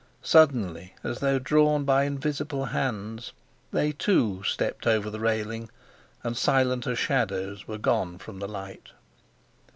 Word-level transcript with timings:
Suddenly, 0.23 0.95
as 1.03 1.19
though 1.19 1.37
drawn 1.37 1.83
by 1.83 2.05
invisible 2.05 2.65
hands, 2.65 3.33
they, 3.71 3.91
too, 3.91 4.41
stepped 4.43 4.87
over 4.87 5.11
the 5.11 5.19
railing, 5.19 5.69
and, 6.23 6.35
silent 6.35 6.87
as 6.87 6.97
shadows, 6.97 7.67
were 7.67 7.77
gone 7.77 8.17
from 8.17 8.39
the 8.39 8.47
light. 8.47 8.93